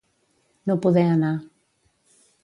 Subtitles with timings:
[0.69, 1.33] No poder anar.